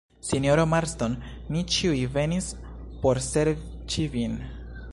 Sinjoro 0.27 0.63
Marston, 0.69 1.17
ni 1.55 1.61
ĉiuj 1.75 1.99
venis 2.15 2.47
por 3.05 3.21
serĉi 3.27 4.07
vin. 4.17 4.35